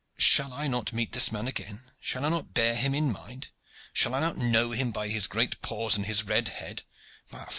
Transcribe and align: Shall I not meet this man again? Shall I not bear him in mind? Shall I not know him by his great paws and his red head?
Shall 0.17 0.51
I 0.51 0.67
not 0.67 0.93
meet 0.93 1.11
this 1.11 1.31
man 1.31 1.47
again? 1.47 1.83
Shall 1.99 2.25
I 2.25 2.29
not 2.29 2.55
bear 2.55 2.75
him 2.75 2.95
in 2.95 3.11
mind? 3.11 3.49
Shall 3.93 4.15
I 4.15 4.19
not 4.19 4.35
know 4.35 4.71
him 4.71 4.91
by 4.91 5.09
his 5.09 5.27
great 5.27 5.61
paws 5.61 5.95
and 5.95 6.07
his 6.07 6.23
red 6.23 6.47
head? 6.47 6.81